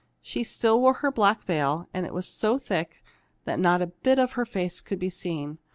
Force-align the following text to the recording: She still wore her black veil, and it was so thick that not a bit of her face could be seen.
She 0.19 0.43
still 0.43 0.81
wore 0.81 0.95
her 1.05 1.11
black 1.11 1.43
veil, 1.43 1.87
and 1.93 2.07
it 2.07 2.11
was 2.15 2.27
so 2.27 2.57
thick 2.57 3.03
that 3.45 3.59
not 3.59 3.83
a 3.83 3.93
bit 4.01 4.17
of 4.17 4.31
her 4.31 4.47
face 4.47 4.81
could 4.81 4.97
be 4.97 5.11
seen. 5.11 5.59